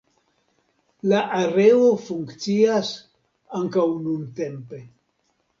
La 1.11 1.19
areo 1.41 1.91
funkcias 2.07 2.91
ankaŭ 3.63 3.87
nuntempe. 4.09 4.85